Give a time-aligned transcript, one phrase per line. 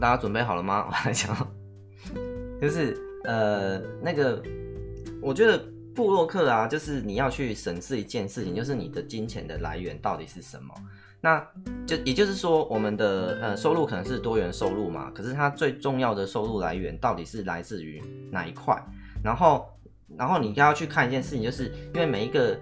[0.00, 0.86] 大家准备好了吗？
[0.88, 1.36] 我来讲，
[2.60, 4.42] 就是呃，那个，
[5.22, 5.62] 我觉得
[5.94, 10.74] 布洛克啊，就是你要去审视一件事情，就是你的金钱的来源到底是什么。
[11.20, 11.44] 那
[11.86, 18.80] 就也就是说，我们的呃收入可能是多元收入嘛，可是它最重要的收入来源到底是来自于哪一块？
[19.24, 19.66] 然后，
[20.16, 22.58] 然后你要去看一件事情，就是因为每一个。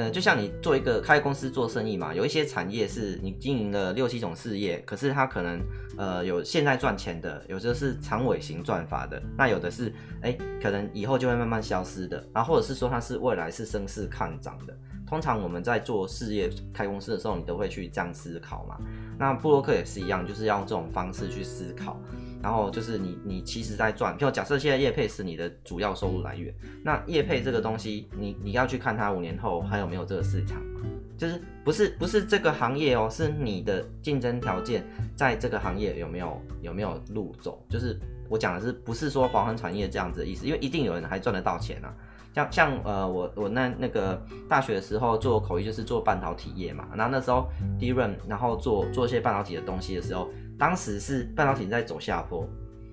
[0.00, 5.60] 呃，就像你做一个开公司做生意嘛，有一些产业是你经营了六七种事业，可是它可能
[5.98, 14.74] 呃有现在赚钱的，有的是长尾型赚法的，那有的是哎可能以后就会慢慢消失的，然后或者是说它是未来是升势看涨的。
[15.06, 18.78] 通常我们在做事业开公司的时候，你都会去这样思考嘛。
[19.18, 22.00] 那布洛克也是一样，就是要用这种方式去思考。
[22.42, 30.60] 然后就是你，你其实在赚，就假设现在业配是你的主要收入来源，那业配这个东西，你你要去看它五年后还有没有这个市场，
[31.18, 41.94] 就是不是不是这个行业哦，是你的竞争条件在这个行业有没有有没有路走，就是我讲的是不是说黄昏产业这样子的意思，因为一定有人还赚得到钱啊，
[42.32, 50.28] 像像呃我我那那个大学的时候做口译就是做半导体业嘛，然后那时候 DRAM 然后做做一些半导体的东西的时候。
[50.58, 52.46] 当时是半导体在走下坡，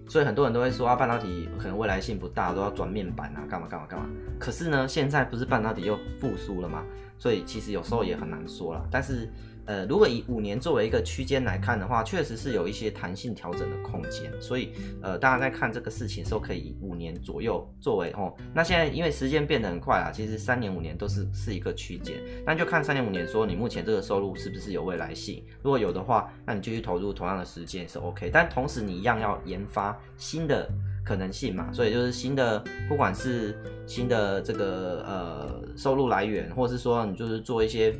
[0.07, 4.05] 所以很多人都会说啊，半导体可能未来性不大，都要转面板啊，干嘛干嘛干嘛。
[4.39, 6.81] 可是呢，现在不是半导体又复苏了嘛？
[7.17, 8.87] 所以其实有时候也很难说了。
[8.89, 9.29] 但是。
[9.67, 14.31] 呃，如果以五年作为一个区间来看的话，确实是有一些弹性调整的空间。
[14.41, 18.33] 所以，呃，大家在看这个事情时候，可以以五年左右作为哦。
[18.53, 22.15] 那现在因为时间变得很快啊，其实三年五年都是是一个区间。
[22.45, 25.43] 那就看三年五年说你目前这个收入是不是有未来性。
[25.61, 28.29] 如果有的话，那你继续投入同样的时间是 OK。
[28.31, 30.69] 但同时你一样要研发新的
[31.03, 31.73] 可能性嘛。
[31.73, 33.53] 所以就是新的，不管是
[33.85, 37.93] 新的这个呃收入来源，或者是说你就是做一些。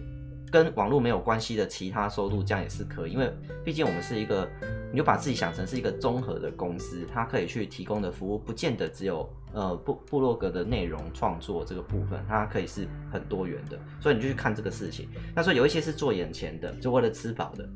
[0.52, 3.32] 跟网络没有关系的其他收入，这样也是可以，因为
[3.66, 4.48] 毕竟我们是一个，
[4.92, 15.10] 你就把自己想成是一个综合的公司，它可以去提供的服务，不见得只有呃部部落格的内容创作这个部分，它可以是很多元的，所以你就去看这个事情。
[15.36, 17.68] 那所以有一些是做眼前的，就为了吃饱的，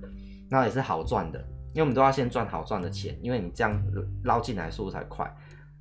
[0.50, 1.40] 那也是好赚的，
[1.74, 3.82] 因为我们都要先赚好赚的钱，因为你这样
[4.24, 5.30] 捞进来速度才快，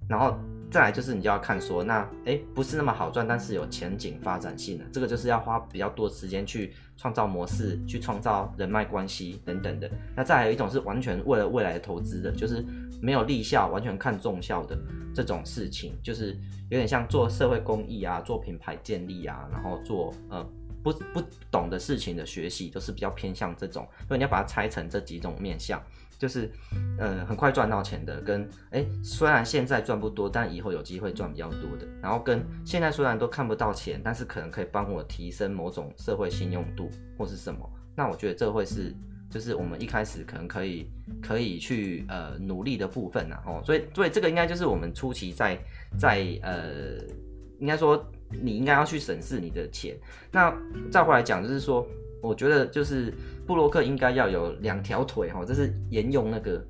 [0.09, 0.37] 然后。
[0.71, 9.91] 再来就是你就要看说，那诶不是那么好赚，但是有前景发展性的，这个就是要花比较多时间去创造模式，去创造人脉关系等等的。
[10.17, 12.65] 那再来有一种是完全为了未来的投资的，就是
[13.03, 14.79] 没有利效，完全看重效的
[15.13, 16.39] 这种事情，就是
[16.71, 20.43] 有点像做社会公益啊，做品牌建立啊，然后做呃
[20.85, 21.21] 不不
[21.51, 25.83] 懂的事情的学习，都是比较偏向这种，所以你要把它拆成这几种面向。
[26.21, 26.51] 就是，
[26.99, 37.67] 呃，很快赚到钱的，跟哎，虽然现在赚不多，但以后有机会赚比较多的，然后跟现在虽然都看不到钱，但是可能可以帮我提升某种社会信用度或是什么，
[37.97, 38.95] 那我觉得这会是，
[39.31, 40.91] 就是我们一开始可能可以
[41.23, 45.59] 可以去呃努力的部分呐，哦，所以所以这个应该就是我们初期在
[45.99, 46.99] 在呃，
[47.59, 49.97] 应该说你应该要去审视你的钱，
[50.31, 50.55] 那
[50.91, 51.87] 再回来讲就是说。
[52.23, 53.13] 我觉得就是
[53.47, 56.65] 布洛克应该要有两条腿哈，这是沿用那个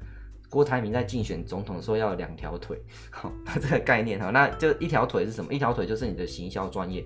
[0.48, 2.80] 郭台铭在竞选总统说要有两条腿，
[3.10, 5.52] 好， 这个概念哈，那就一条腿是什么？
[5.52, 7.04] 一条腿就是你的行销专业。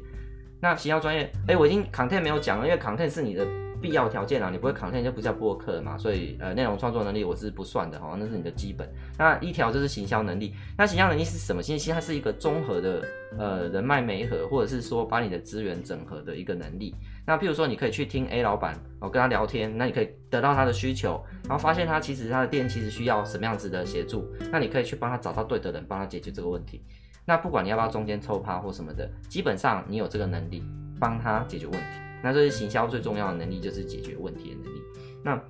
[0.61, 3.47] 那行销专业，哎，我已经 content 没有讲了，因为 content 是你的
[3.85, 8.89] 必要条件啊，你不会 content 就不叫部落客嘛，所以呃，内容创作能力我是不算的哈，那是你的基本。
[9.19, 11.63] 那一条就是行销能力，那行销能力是什么？
[11.63, 13.03] 其实它是一个综合的
[13.37, 16.95] 呃人脉媒合，或者是说把你的资源整合的一个能力。
[17.27, 26.83] 那譬如说，你可以去听 A 老板，哦，跟他聊天，那你可以得到他的需求，然后发现他其实他的店其实需要什么样子的协助，那你可以去帮他找到对的人，帮他解决这个问题。
[27.27, 30.63] 那不管你要不要中间抽趴或什么的，基本上你有这个能力
[30.99, 32.04] 帮他解决问题。
[32.25, 34.83] 那这是行销最重要的能力，就是解决问题的能力。
[35.23, 35.41] 那。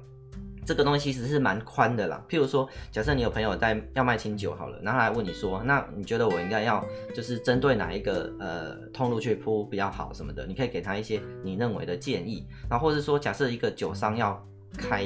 [0.66, 6.82] 这个东西其实是蛮宽的啦，譬如说，假设你有朋友在要卖清酒好了，然后来问你说，那你觉得我应该要
[7.14, 10.46] 就是针对哪一个呃通路去铺比较好什么的？
[10.46, 14.43] 你可以给他一些你认为的建议，然后或者说，假设一个酒商要
[14.78, 15.04] 开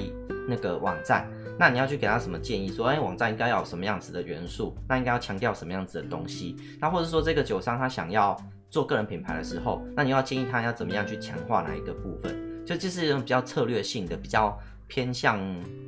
[0.48, 1.28] 那个网站，
[1.58, 2.68] 那你要去给他什么建议？
[2.68, 4.76] 说，哎，网站应该要什么样子的元素？
[4.88, 6.54] 那应该要强调什么样子的东西？
[6.78, 8.40] 那或者说，这个酒商他想要
[8.70, 12.64] 做个人品牌的时候，那你要建议他要怎么样去强化哪一个部分？
[12.64, 14.58] 就这是一种比较策略性的比较。
[14.90, 15.38] 偏向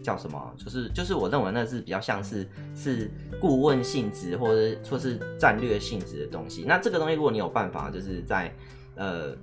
[0.02, 0.54] 叫什么？
[0.58, 3.10] 就是就是我认为那是比较像是是
[3.40, 6.66] 顾问性质或者说是战略性质的东西。
[6.68, 8.54] 那这个东西如果你有办法，就是在
[8.96, 9.34] 呃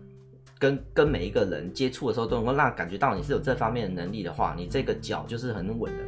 [0.60, 6.04] 跟跟每一个人接触的时候都能够让感觉到你是有这方面的能力的话，你这个脚就是很稳的。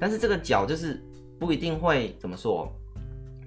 [0.00, 0.98] 但是这个脚就是
[1.38, 2.72] 不一定会怎么说。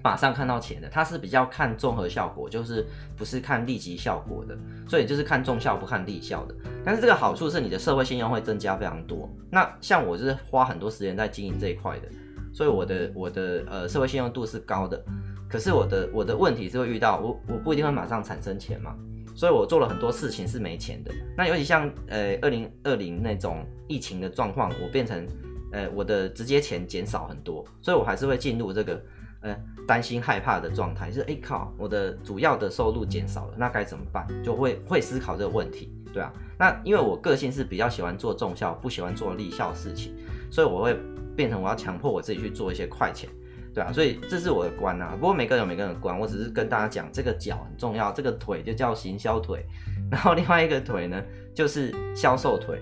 [0.04, 2.86] 马上看到钱的，它是比较看综合效果，就是
[3.16, 4.58] 不是看立即效果的，
[4.88, 6.56] 所以就是看重效不看立效的。
[6.86, 9.30] 但是这个好处是你的社会信用会增加非常多。
[9.50, 12.08] 那像我就是花很多时间在经营这一块的，
[12.54, 15.04] 所以我的我的呃社会信用度是高的。
[15.50, 18.96] 可是我的我的问题是会遇到我我不一定会马上产生钱嘛，
[19.34, 21.12] 所以我做了很多事情是没钱的。
[21.38, 25.26] 那尤其像呃二零二零那种疫情的状况，我变成
[25.72, 29.02] 呃我的直接钱减少很多，所以我还是会进入这个
[29.48, 29.58] 呃
[29.88, 34.28] 担心害怕的状态，就是哎靠，我的主要的收入减少了，那该怎么办？
[34.44, 36.32] 就会会思考这个问题，对啊。
[36.60, 40.14] 那因为我个性是比较喜欢做重效，不喜欢做利效事情，
[40.52, 40.98] 所以我会
[41.36, 43.30] 变成我要强迫我自己去做一些快钱。
[43.74, 45.16] 对啊，所以这是我的观啊。
[45.20, 49.64] 不过每个人有每个人的观，我只是跟大家讲，这个脚很重要，这个腿就叫行销腿，
[50.12, 51.24] 然后另外一个腿呢，
[51.54, 52.82] 就是销售腿。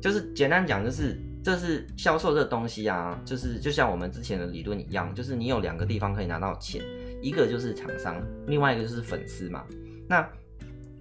[0.00, 6.82] 就是简单讲，就是这是销售这东西啊，就是就像我们之前的理论一样，就是你有两个地方可以拿到钱，
[7.22, 9.64] 一个就是厂商，另外一个就是粉丝嘛。
[10.08, 10.28] 那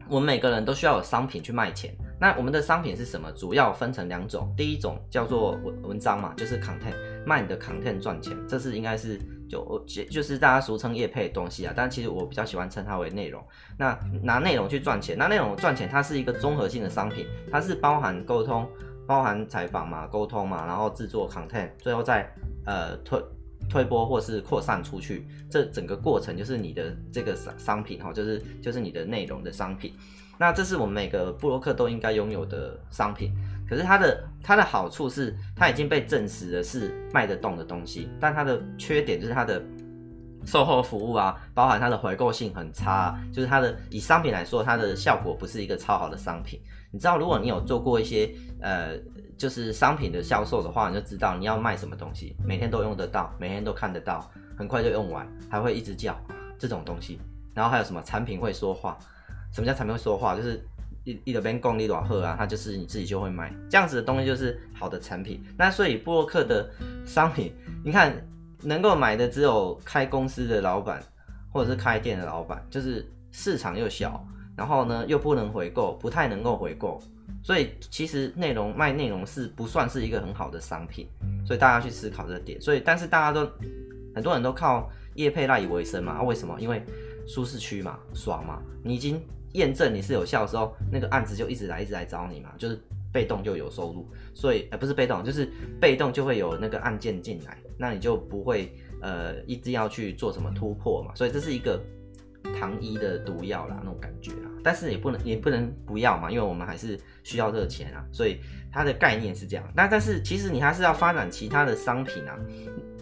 [0.08, 1.94] 我们每个人都需要有商品去卖钱。
[2.22, 3.32] 那我们的商品是什么？
[3.32, 6.96] 主要分成两种，第一种叫做文文章嘛，就是 content，
[7.26, 11.74] 卖你的 content 赚钱，这是应该是就就是大家俗称业配的东西啊。
[11.74, 13.42] 但其实我比较喜欢称它为内容。
[13.78, 18.68] 那拿内容去赚钱，那内容赚钱，它是一个综合性的商品，它是包含沟通、
[19.10, 22.32] 包含采访嘛、沟通嘛，然后制作 content，最后再
[22.64, 23.20] 呃推
[23.68, 29.96] 推播或是扩散出去，这整个过程就是你的这个商商品哈，就是就是你的内容的商品。
[30.38, 33.34] 那这是我们每个布洛克都应该拥有的商品，
[33.68, 39.60] 可是它的它的好处是它已经被证实了是卖得动的东西，但它的缺点就是它的
[40.46, 46.62] 售后服务啊，包含它的回购性很差，就是它的以商品来说，它的效果不是一个超好的商品。
[46.92, 48.98] 你知道，如果你有做过一些呃，
[49.38, 56.20] 就是商品的销售的话，你就知道你要卖什么东西，每天都用得到，每天都看得到，很快就用完，还会一直叫
[56.58, 57.20] 这种东西。
[57.54, 58.98] 然后还有什么产品会说话？
[59.54, 60.36] 什么叫产品会说话？
[60.36, 60.64] 就是
[61.04, 65.44] 一一的边功力多少啊，它就是你自己就会卖这样子的东西，就是好的产品。
[65.58, 66.70] 那所以布洛克的
[67.06, 67.54] 商品，
[67.84, 68.16] 你看
[68.62, 71.02] 能够买的只有开公司的老板
[71.52, 74.26] 或者是开店的老板，就是市场又小，
[74.60, 77.02] 然后呢又不能回购，不太能够回购，
[77.42, 81.08] 所以其实内容卖内容是不算是一个很好的商品，
[81.46, 82.60] 所以大家去思考这点。
[82.60, 83.50] 所以但是大家都
[84.14, 86.60] 很多人都靠业配赖以为生嘛，啊，为什么？
[86.60, 86.84] 因为
[87.26, 89.22] 舒适区嘛，爽嘛，你已经。
[89.54, 92.80] 验证你是有效的时候，那个案子就一直来，一直来找你嘛，就是
[93.12, 95.50] 被动就有收入，所以呃不是被动，就是
[95.82, 98.72] 被动就会有那个案件进来，那你就不会
[99.02, 101.82] 呃一定要去做什么突破嘛，所以这是一个
[102.60, 104.34] 糖衣的毒药啦，那种感觉，
[104.64, 108.40] 但是也不能也不能不要嘛，因为我们还是需要这个钱啊，所以
[108.72, 112.38] 它的概念是这样，那但是其实你还是要发展其他的商品啊，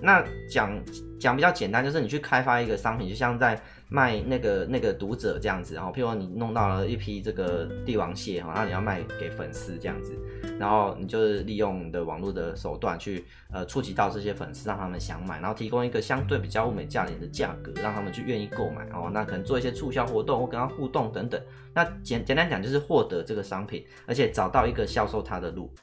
[0.01, 0.79] 那讲
[1.19, 3.61] 讲比较简单，就是你去开发一个商品，就像在。
[3.89, 10.13] 卖那个那个读者这样子，然后譬如说你弄到了一批这个帝王蟹哈，然后你要卖给粉丝这样子，
[10.59, 19.09] 然后你就是利用你的网络的手段去呃触及到这些粉丝，让他们想买，然后提供一个相对比较物美价廉的价格，让他们去愿意购买哦。
[19.13, 21.41] 那可能做一些促销活动或跟他互动等等。
[21.73, 25.73] 那简简单讲就是获得这个商品，而且找到一个销售它的路。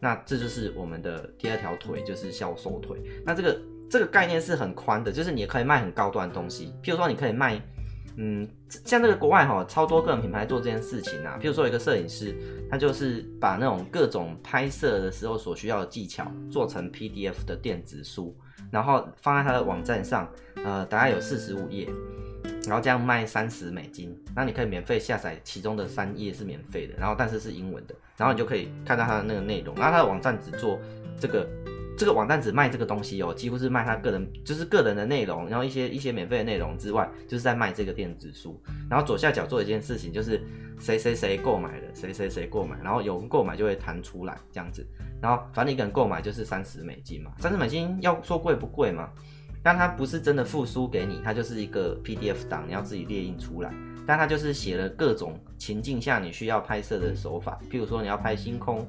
[0.00, 3.00] 那这就是我们的第二条腿，就是销售腿。
[3.24, 3.58] 那这个。
[3.90, 7.60] 这个概念是很宽的，就是你也可以卖很高端的东西，譬如说你可以卖，
[8.16, 11.38] 嗯，像这个国外哈，超多个人品牌做这件事情啊。
[11.40, 12.34] 譬如说一个摄影师，
[12.70, 18.36] 他就是把那种各种拍摄的时候所需要的技巧做成 PDF 的电子书，
[18.70, 20.28] 然后放在他的网站上，
[20.64, 21.88] 呃，大概有四十五页，
[22.66, 30.78] 然后这样卖三十美金，那你可以免费下载其中的三页是免费的，然后但是是英文的，然后你就可以看到它的那个内容，然后他的网站只做
[31.18, 31.48] 这个。
[31.98, 38.62] 这个网站只卖这个东西哦，几乎是卖他个人，就是个人的内容，然后一些一些免费的内容之外，就是在卖这个电子书。
[38.88, 40.40] 然后左下角做一件事情，就是
[40.78, 44.86] 谁谁谁购买了，谁谁谁购买，然后有人购买就会弹出来这样子。
[45.20, 49.10] 然后反正一个人购买就是三十美金嘛，三十美金要说贵不贵嘛？
[49.60, 53.74] 但它不是真的附书给你，它就是一个 PDF 档，你要自己列印出来。
[54.06, 58.88] 但它就是写了各种情境下你需要拍摄的手法，譬如说你要拍星空。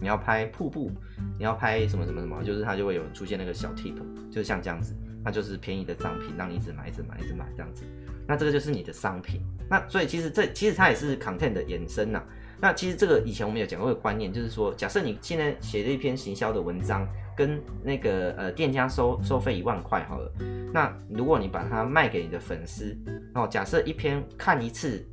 [0.00, 0.90] 你要拍瀑布，
[1.38, 3.96] 你要拍什么什么什么，就是它就会有出现那个小 tip，
[4.30, 7.84] 就是像这样子，那就是便宜的商品，让你一直买，一直买，一直买这样子。
[8.26, 9.40] 那这个就是你的商品。
[9.70, 12.26] 那所以其实这其实它也是 content 的延伸呐、啊。
[12.60, 20.32] 那其实这个以前我们有讲过一个观念，就是说，假设你现在写了一篇行销的文章，跟那个呃店家收收费一万块好了，
[20.72, 22.96] 那如果你把它卖给你的粉丝，
[23.34, 25.04] 哦，假设一篇看一次。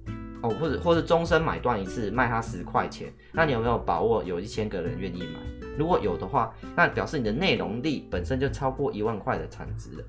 [0.45, 5.39] 哦，或者或者终身买断一次，卖他十块钱，那你有没有把握有一千个人愿意买？
[5.77, 10.03] 如果有的话，那表示你的内容力本身就超过一万块的产值了。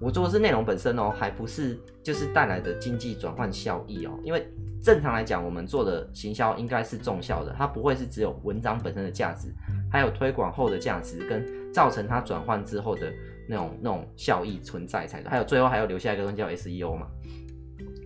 [0.00, 4.12] 我做的是内容本身哦，还不是就是带来的经济转换效益哦。
[4.22, 4.46] 因为
[4.82, 9.52] 正常来讲，我们做的行销应该是重效的，它不会是只有文章本身的价值，
[9.90, 11.58] 还有推广后的价值跟。
[11.70, 13.12] 造成它转换之后的
[13.46, 15.28] 那种那种效益存在才对。
[15.28, 17.06] 还有最后还要留下一个东西叫 SEO 嘛。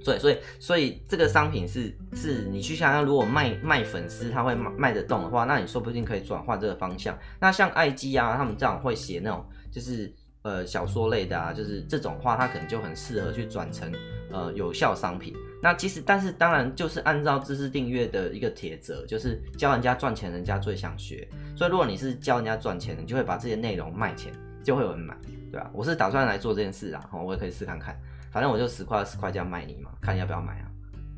[0.05, 7.19] 对，所以所以这个商品是是你去想想，如果卖卖粉丝他会卖卖得动的话，那你说不定可以转换这个方向。
[7.41, 13.93] 那像爱基啊，他们这样会写那种就是呃小说类的啊，就是这种话，它可能就很适合去转成
[14.31, 15.35] 呃有效商品。
[15.63, 21.29] 那其实但是当然就是按照知识订阅的一个铁则，就是教人家赚钱，人家最想学。
[21.57, 24.33] 所以如果你是教人家赚钱，你就会把这些内容卖钱，
[24.65, 25.17] 就会有人买，
[25.53, 25.71] 对吧？
[25.73, 27.97] 我是打算来做这件事啊，我也可以试看看。
[28.33, 30.67] 反正我就十块二十块这样卖你嘛，看你要不要买啊？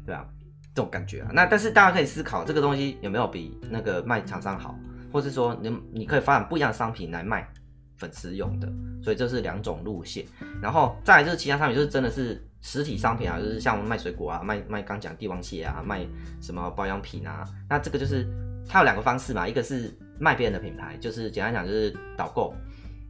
[0.05, 0.27] 对啊，
[0.75, 1.31] 这种感觉啊。
[1.33, 4.77] 那但是大家可以思考这个东西有没有比那个卖厂商好，
[5.13, 7.49] 或是说你你可以发展不一样的商品来卖
[7.97, 8.69] 粉丝用的。
[9.01, 10.27] 所以这是两种路线。
[10.61, 16.05] 然后再来就是其他商品，就是真的是实体商品啊，就是像卖水果啊，卖卖刚讲帝王蟹啊，卖
[16.41, 17.49] 什么保养品啊。
[17.71, 18.27] 那这个就是
[18.69, 22.53] 它有两个方式嘛，一个是卖别人的品牌，就是简单讲就是导购。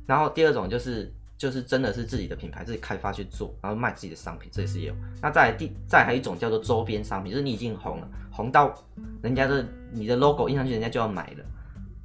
[0.06, 1.10] 然后第二种就是。
[1.36, 4.94] 就是真的是自己的品牌，自己开发去做，然后卖自己的商品，这也是有。
[5.20, 8.74] 那再第再还有一种叫做周边商品，就是你已经红了，红到
[9.22, 11.44] 人家的你的 logo 印上去，人家就要买了。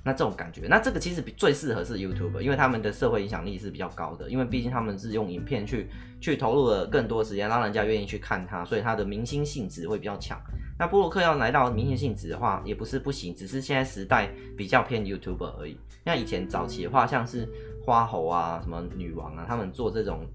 [0.09, 5.87] 那这种感觉，那这个其实比最适合是 YouTube，因为他们的社会影响力是比较高的，因为毕竟他们是用影片去
[6.19, 10.41] 去投入了更多时间，让人家愿意去看他，所以他的明星性质会比较强。
[10.79, 15.77] 那部落客要来到明星性质的话，也不是不行，只是现在时代比较偏 YouTube 而已。
[16.03, 17.47] 像以前早期的话，像是
[17.85, 20.25] 花猴啊、什么女王啊，他们做这种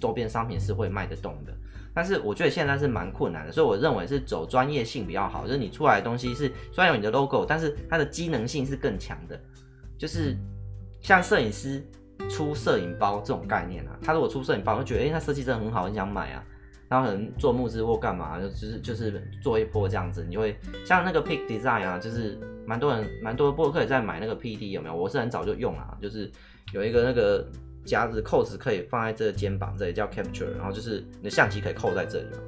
[0.00, 1.52] 周边商品是会卖得动的。
[1.94, 5.46] 但是我觉得现在是蛮困难的，所以我认为是走专业性比较好。
[5.46, 9.40] 就是你出来的东西是虽然有你的 logo，但是它的机能性是更强的。
[9.96, 10.36] 就是
[11.00, 11.80] 像摄影师
[12.28, 16.44] 出摄影包这种概念啊，他如果出摄影包，我就觉得诶，他设计真的很好，很想买啊。
[16.88, 22.36] 然后可能做木质或干嘛，就是就是做一波这样子，你会像那个 Pick Design 啊，就是
[22.66, 24.96] 蛮多人蛮多部落客也在买那个 PD 有没有？
[24.96, 26.28] 我是很早就用啊，就是
[26.72, 27.48] 有一个那个。
[27.84, 32.38] 夹子扣子可以放在这个肩膀这里叫 capture，然后就是你的相机可以扣在这里嘛。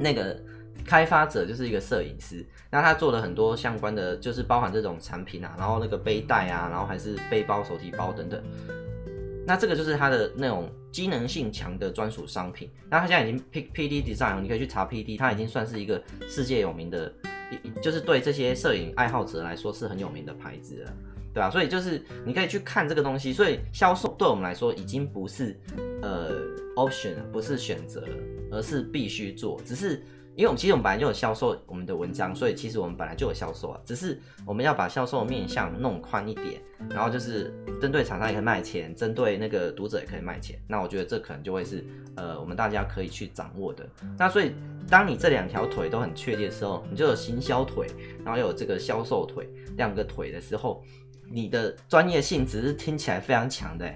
[0.00, 0.36] 那个
[0.84, 8.42] 开发者就是一个摄影师，那他做了很多相关的，就是包含这种产品啊，然后那个背带啊，然后还是背包、手提包等等。
[9.46, 12.70] 那这个就是他的那种机能性强的专属商品。
[12.90, 17.12] 那他现在已经 P P D Design，你可以去查 P D，他已经算是一个世界有名的，
[17.82, 20.92] 就是对这些摄影爱好者来说是很有名的牌子了。
[21.34, 25.56] 对啊，所以就是你可以去看这个东西，所以销售对我们来说已经不是
[26.02, 26.32] 呃
[26.74, 28.04] option，不是选择，
[28.50, 29.60] 而是必须做。
[29.64, 30.02] 只是
[30.34, 40.58] 因为我们其实我们本来就有销售我们的文章，所以其实我们本来就有销售啊，只是我们要把销售面向弄宽一点，然后就是针对厂商也可以卖钱，针对那个读者也可以卖钱。
[40.66, 41.84] 那我觉得这可能就会是
[42.16, 43.88] 呃我们大家可以去掌握的。
[44.16, 44.52] 那所以
[44.88, 47.86] 当你这两条腿都很确切的时候，你就有行销腿，
[48.24, 50.82] 然后有这个销售腿，两个腿的时候。
[51.30, 53.92] 你的专业性只是听起来非常强的，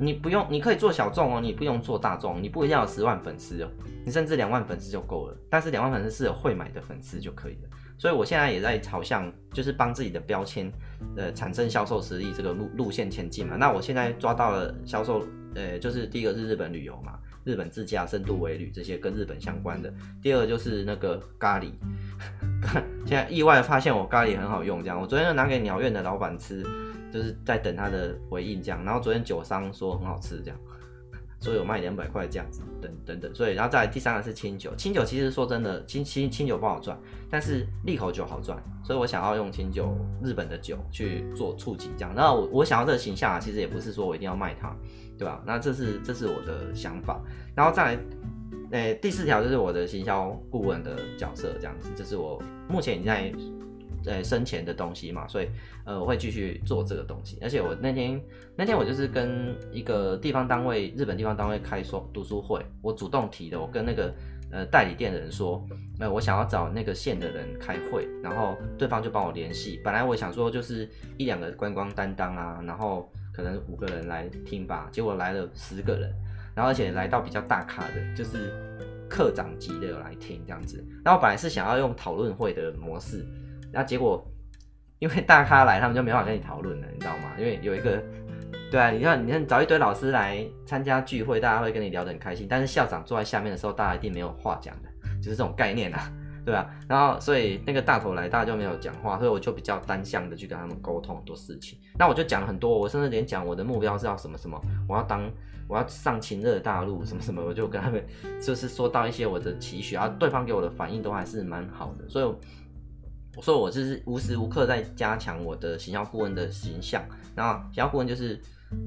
[0.00, 3.70] 你不用，你可以做小众哦，你不用做大众，你不一定要有十万粉丝哦，
[4.04, 5.36] 你甚至两万粉丝就够了。
[5.50, 7.68] 但是两万粉丝是有会买的粉丝就可以了。
[7.98, 10.72] 所以我现在也在朝向，就是帮自己的标签，
[11.16, 13.54] 呃，产生销售实力这个路路线前进嘛。
[13.56, 15.24] 那我现在抓到了销售，
[15.54, 17.18] 呃，就是第一个是日本旅游嘛。
[17.44, 19.92] 日本自驾、深度微旅这些跟日本相关的。
[20.22, 21.70] 第二就是那个咖喱，
[23.04, 25.00] 现在意外发现我咖喱很好用，这样。
[25.00, 26.62] 我昨天就拿给鸟院的老板吃，
[27.12, 28.84] 就是在等他的回应这样。
[28.84, 30.58] 然后昨天酒商说很好吃这样，
[31.42, 33.34] 所以我卖两百块这样子，等等等。
[33.34, 42.14] 所以然后再来第三个是清酒，清酒其实说真的，清清清酒不好赚，但是利口酒好赚，所以我想要用清酒日本的酒去做触及这样。
[42.14, 44.74] 然后我我想要这个形象啊，其实也不是说我一定要卖它。
[45.18, 45.40] 对吧？
[45.46, 47.20] 那这是这是我的想法，
[47.54, 47.98] 然后再来，
[48.72, 53.32] 诶、第四条就是我的行销顾问的角色，这样子，这是我目前已经在
[54.06, 55.48] 呃生前的东西嘛，所以
[55.84, 57.38] 呃我会继续做这个东西。
[57.42, 58.20] 而且我那天
[58.56, 64.14] 那天我就是跟一个地方单位，日本地方单位开说读书会，我主动提的，我跟那个
[64.50, 65.66] 呃代理店的人说，
[66.00, 69.80] 呃我想要找那个县的人开会，然后对方就帮我联系。
[69.84, 73.10] 本来我想说就是一两个观光担当啊，然后。
[73.34, 76.12] 可能五个人来听吧，结果来了十个人，
[76.54, 78.52] 然后而且来到比较大咖的，就是
[79.08, 80.84] 课长级的来听这样子。
[81.02, 83.24] 那我本来是想要用讨论会的模式，
[83.72, 84.24] 那结果
[84.98, 87.32] 因为大咖来，他们就没法跟你讨论了，你知道吗？
[87.38, 88.02] 因为有一个，
[88.70, 94.88] 对啊，你看，你看找一堆老师来参加聚会，大家会跟你聊得很开心，但是校长坐在下面的时候，大家一定没有话讲的，
[95.20, 96.12] 就是这种概念啊。
[96.44, 101.78] 对啊，然后所以那个大头来，大家就没有讲话，所以我就比较单向的去跟他们沟通很多事情。
[101.96, 105.30] 那我就讲了很多，我甚至连讲我的目标是要什么什么，我要当
[105.68, 108.04] 我要上情热大陆什么什么，我就跟他们
[108.42, 112.08] 就是说到一些我的期许，然后对方给我的反应都还是蛮好的。
[112.08, 112.34] 所以
[113.36, 117.02] 我说我就是无时无刻在加强我的行销顾问的形象。
[117.34, 118.40] 然后行销顾问就是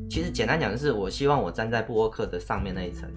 [0.09, 3.09] 其实简单讲就是，我希望我站在布洛克的上面那一层，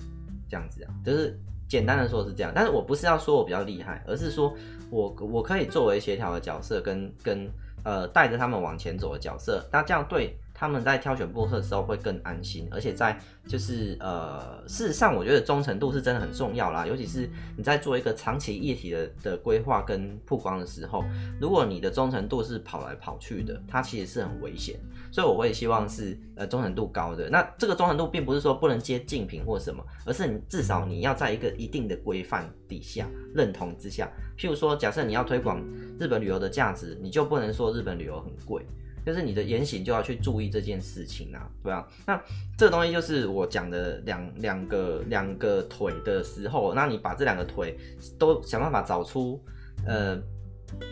[0.48, 2.52] 这样子啊，就是简单的说是这样。
[2.54, 4.54] 但是我不是要说我比较厉害，而是说
[4.90, 7.50] 我我可以作为协调的角色跟，跟跟
[7.84, 10.36] 呃带着他们往前走的角色，那这样对。
[10.58, 21.04] 他们在挑选部落客的时候会更安心，而且在就是呃，事实上我觉得忠诚度是真的很重要啦，尤其是你在做一个长期议题的的规划跟曝光的时候，
[21.40, 24.74] 如果你的忠诚度是跑来跑去的，它其实是很危险。
[25.12, 27.30] 所以我会希望是呃忠诚度高的。
[27.30, 34.10] 那这个忠诚度并不是说不能接竞品或什么，而是你至少你要在一个一定的规范底下认同之下。
[34.36, 35.64] 譬如说，假设你要推广
[36.00, 38.66] 日本旅游的价值，你就不能说日本旅游很贵。
[39.04, 41.86] 就是你的言行就要去注意这件事情啊，对啊。
[42.06, 42.20] 那
[42.56, 47.76] 这个东西就是我讲的两两个两个腿的时候，那你把这两个腿
[48.18, 49.42] 都想办法找出，
[49.86, 50.16] 呃，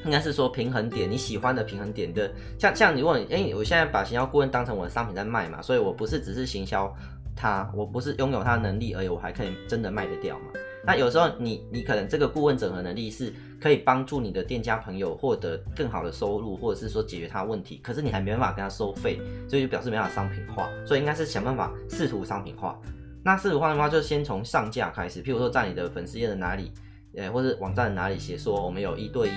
[0.04, 2.30] 应该是说平衡点，你喜欢的平衡点的。
[2.58, 6.94] 像像如果你，哎，我现在把行销顾问当成我的商品在卖嘛，所以我不是只是行销
[7.34, 10.46] 它，我不是拥有它的能力而已，我还可以真的卖得掉嘛。
[10.86, 22.80] 那有时候你你可能这个顾问整合能力是可以帮助你的店家朋友获得更好的收入，或者是说解决他问题，可是你还没办法跟他收费，所以就表示没办法商品化，所以应该是想办法试图商品化。
[23.24, 26.70] 那试图化的话，就先从上架开始，譬如说在你的粉丝页的哪里，
[27.16, 29.32] 呃，或者网站的哪里写说我们有一对一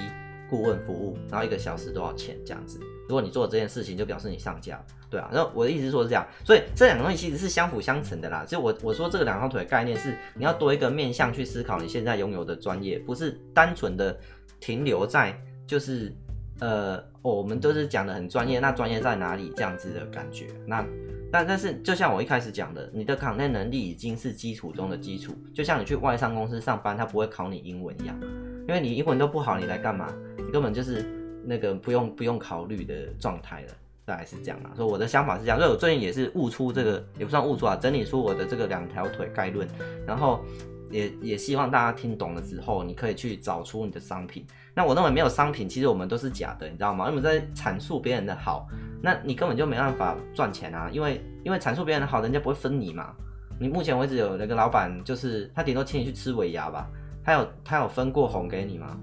[0.47, 2.79] 顾问服务，然后一个小时多少钱这样子。
[3.07, 4.79] 如果你做这件事情，就表示你上架，
[5.09, 5.29] 对啊。
[5.33, 8.45] 然后我的意思是说是这样，所以这两个东西其实是相辅相成的啦。
[8.47, 14.17] 就我我说这个两条腿的概念是，你要多一个面向去思考你现在拥有的专业，不是单纯的
[14.59, 15.35] 停留在
[15.65, 16.13] 就是
[16.59, 20.47] 呃、我们都是讲的很专业，那专业在哪里这样子的感觉。
[20.67, 20.85] 那
[21.31, 28.19] 但但是就像我一开始讲的，你的 content 能力已经是基础中的基础，就像你去外商公司上班，他不会考你英文一样，
[28.67, 30.13] 因为你英文都不好，你来干嘛？
[30.37, 31.05] 你根本就是。
[31.41, 33.67] 那个不用不用考虑的状态了，
[34.09, 34.71] 大概是这样啊。
[34.75, 39.67] 所以我的想法是这样，所以我最近也是悟出这个，也不算悟出啊，整理出我的这个两条腿概论，
[40.05, 40.43] 然后
[40.89, 44.45] 也也希望大家听懂了之后，你可以去找出你的商品。
[44.73, 47.09] 那我认为没有商品，其实我们都是假的，你知道吗？
[47.09, 48.67] 因为我们在阐述别人的好，
[49.01, 53.13] 那你根本就没办法赚钱啊，因为因为阐述别人的好，人家不会分你嘛。
[53.59, 56.89] 你目前为止有那个老板，就是他顶多请你去吃尾牙吧，
[57.23, 58.97] 他有他有分过红给你吗？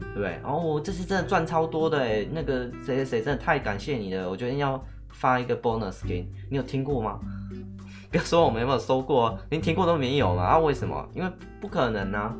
[0.00, 0.40] 对不对？
[0.42, 7.20] 哦，这次真的赚超多的哎，那个谁谁谁真的太感谢你了，我决定要发一个 bonus 给你，你有听过吗？
[8.10, 10.42] 不要说我没有收过，连听过都没有嘛？
[10.42, 11.08] 啊，为什么？
[11.14, 12.34] 因为不可能啊！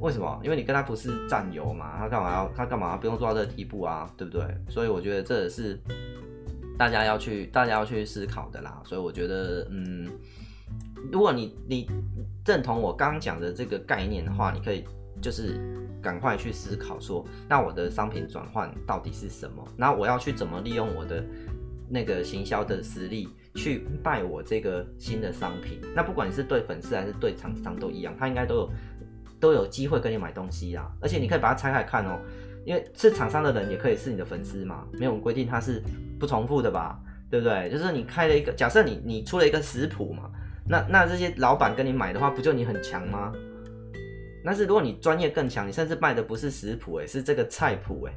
[0.00, 0.38] 为什么？
[0.44, 4.10] 因为你跟他不是战友嘛，他干嘛要他干嘛不用做到这个地步啊？
[4.18, 4.44] 对不对？
[4.68, 5.80] 所以我觉得这也是
[6.76, 8.82] 大家要去大家要去思考的啦。
[8.84, 10.06] 所以我觉得，嗯，
[11.10, 11.88] 如果你你
[12.44, 14.84] 认同我刚讲的这个概念的话，你可以。
[15.20, 15.58] 就是
[16.02, 19.66] 赶快去思考说，那我的商品转换到底是什么？
[19.76, 21.24] 那我要去怎么利用我的
[21.88, 25.80] 那个行销的实力去卖我这个新的商品？
[25.94, 28.70] 那不管是对粉丝还是对厂商都一样，他应该都有
[29.40, 30.90] 都有机会跟你买东西啊。
[31.00, 32.20] 而且你可以把它拆开看哦，
[32.64, 35.82] 因为是厂商的人也可以是你的粉丝嘛，没有规定他是
[36.18, 36.98] 不重复的吧？
[37.28, 37.68] 对不对？
[37.70, 40.30] 就是你开了一个，假设你你出了一个食谱嘛，
[40.68, 43.32] 那那这些老板跟你买的话，不就你很强吗？
[44.46, 48.12] 但是如果你专业更强，你甚至卖的不是食谱，哎，是这个菜谱，哎，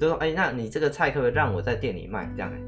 [0.00, 2.26] 就说，哎，那你这个菜可不可以让我在店里卖？
[2.34, 2.58] 这样，哎，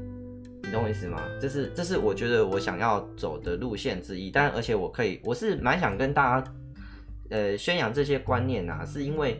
[0.61, 1.19] 你懂我意思吗？
[1.41, 4.29] 这是，这是我觉得我想要走的路线之一。
[4.29, 6.53] 但而且我可以，我是蛮想跟大家，
[7.31, 9.39] 呃，宣扬这些观念啊，是因为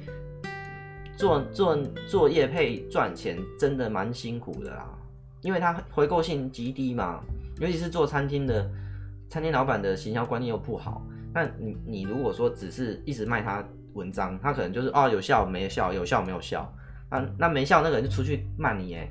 [1.16, 1.78] 做做
[2.08, 4.90] 做业配赚钱真的蛮辛苦的啦，
[5.44, 7.22] 因为它回购性极低嘛，
[7.60, 8.68] 尤其是做餐厅的，
[9.30, 11.06] 餐厅老板的行销观念又不好。
[11.36, 13.62] 那你你如果说只是一直卖他
[13.94, 16.74] 文章，他可能就是哦有效没效，有效没有效，
[17.10, 19.06] 啊那没效那个人就出去骂你哎，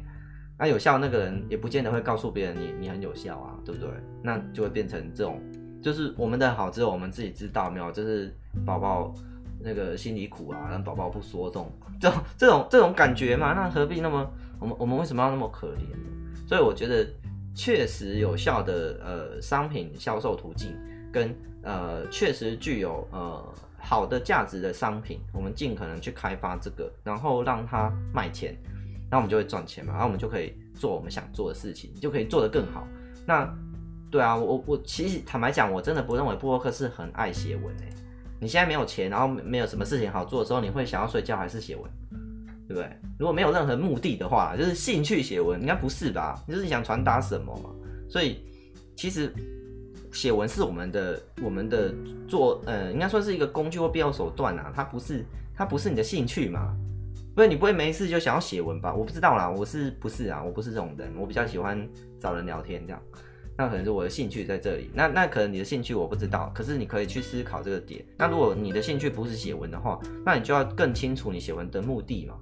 [0.59, 3.91] 那有效那个人也不见得会告诉别人你你很有效啊，对不对？
[4.23, 5.39] 那就会变成这种，
[5.83, 8.35] 就是我们的好只有我们自己知道，没有就是
[8.65, 9.15] 宝宝
[9.61, 14.27] 那个心里苦啊，让宝宝不说这种这种这种这种感觉嘛，那何必那么
[14.59, 16.49] 我们我们为什么要那么可怜？
[16.49, 17.07] 所以我觉得
[17.55, 20.75] 确实有效的呃商品销售途径
[21.13, 21.35] 跟。
[21.65, 23.43] 呃，确实具有呃
[23.79, 28.55] 好的价值的商品，我们尽可能去开发这个，然后让它卖钱，
[29.11, 32.87] 那我们就会赚钱嘛，然后我们就可以做我们想做的事情，就可以做得更好。
[33.27, 33.51] 那
[34.11, 37.89] 对啊，我我其实坦白讲，我真的不认为布洛克是很爱写文诶。
[38.39, 41.91] 你现在没有钱，然后没有什么事情好做的时候，你会想要睡觉还是写文？
[42.69, 42.91] 对不对？
[43.19, 46.43] 如果没有任何目的的话，就是兴趣写文，应该不是吧？
[46.47, 47.71] 就是想传达什么嘛？
[48.09, 48.45] 所以
[48.95, 49.33] 其实。
[50.15, 51.93] 写文是我们的我们的
[52.29, 56.75] 做呃，应该说是一个工具或必要手段啊，它不是它不是你的兴趣嘛？
[57.35, 58.95] 不然你不会没事就想要写文吧？
[58.95, 60.41] 我不知道啦，我是不是啊？
[60.41, 61.87] 我不是这种人，我比较喜欢
[62.19, 63.03] 找人聊天这样。
[63.57, 64.91] 那可能是我的兴趣在这里。
[64.95, 68.05] 那那可能你的兴趣我不知道，可是你可以去思考这个点。
[68.17, 72.37] 那如果你的兴趣不是写文的话，那你就要更清楚你写文的目的嘛？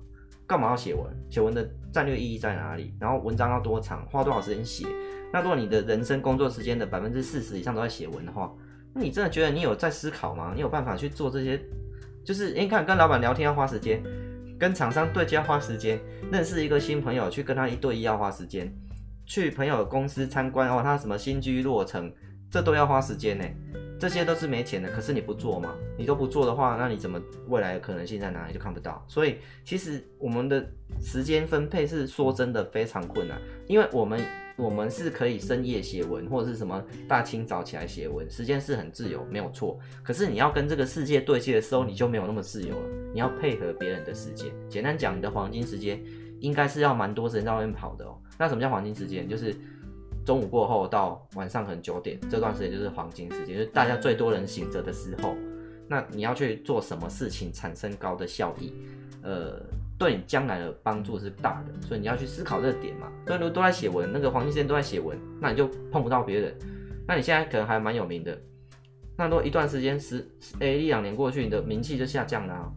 [0.53, 1.07] 干嘛要写文？
[1.31, 2.95] 写文的战略意义在哪里？
[3.01, 4.07] 然后文章要多长？
[4.11, 4.87] 花多少时间写？
[5.33, 8.53] 那如果你的人生工作时间的百分之四十以上都在写文的话，
[8.93, 10.53] 那你真的觉得你有在思考吗？
[10.55, 11.59] 你有办法去做这些？
[12.23, 14.03] 就是你看，跟老板聊天要花时间，
[14.59, 15.99] 跟厂商对接要花时间，
[16.31, 18.71] 认识一个新朋友去跟他一对一要花时间。
[19.25, 22.13] 去朋友公司参观哦，他什么新居落成，
[22.51, 23.45] 这都要花时间呢，
[24.03, 24.91] 这些都是没钱的。
[24.91, 29.01] 可是你不做吗，你都不做的话，那你怎么未来的可能性在哪里就看不到？
[29.07, 30.69] 所以其实我们的
[31.01, 34.21] 时间分配是说真的非常困难，因为我们
[34.57, 39.79] 我们是可以深夜写文或者是什么大清早起来写文，时间是很自由，没有错。
[40.03, 44.51] 可是你要跟这个世界对接的时候，你就没有那么自由了，你要配合别人的时间。
[44.69, 46.03] 简单讲，你的黄金时间
[46.41, 48.19] 应该是要蛮多时间在外面跑的哦。
[48.37, 49.29] 那什么叫黄金时间？
[49.29, 49.55] 就是
[50.25, 55.35] 中午过后到晚上可能九点这段时间就是黄金时间，就是大家最多人醒着的时候。
[55.89, 58.73] 那你要去做什么事情产生高的效益？
[59.23, 59.61] 呃，
[59.99, 63.13] 对你将来的帮助是大的，所以你要去思考这个点嘛。
[63.27, 66.55] 所以如果都在写文，那个黄金时间都在写文，那你就碰不到别人。
[67.07, 68.39] 那你现在可能还蛮有名的，
[69.19, 70.27] 那如果一段时间十
[70.61, 72.73] 诶一两年过去，你的名气就下降了啊。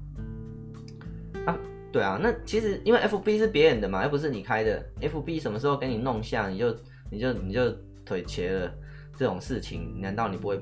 [1.46, 1.58] 啊
[1.92, 4.84] 对啊，那其实因为 FB 是别人的嘛，又不是你开的。
[5.00, 6.76] FB 什么时候给你弄下，你就
[7.10, 7.72] 你就你就
[8.04, 8.74] 腿瘸了，
[9.18, 10.60] 这种事情难道你不会？